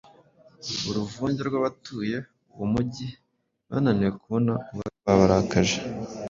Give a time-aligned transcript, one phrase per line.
[0.89, 2.17] Uruvunge rw’abatuye
[2.53, 3.07] uwo mujyi
[3.69, 5.77] bananiwe kubona uwari wabarakaje,